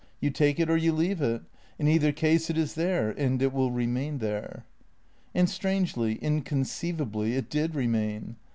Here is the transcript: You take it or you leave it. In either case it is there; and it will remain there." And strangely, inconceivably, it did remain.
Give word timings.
You 0.19 0.31
take 0.31 0.59
it 0.59 0.67
or 0.67 0.77
you 0.77 0.93
leave 0.93 1.21
it. 1.21 1.43
In 1.77 1.87
either 1.87 2.11
case 2.11 2.49
it 2.49 2.57
is 2.57 2.73
there; 2.73 3.11
and 3.11 3.39
it 3.39 3.53
will 3.53 3.69
remain 3.69 4.17
there." 4.17 4.65
And 5.35 5.47
strangely, 5.47 6.15
inconceivably, 6.15 7.35
it 7.35 7.51
did 7.51 7.75
remain. 7.75 8.37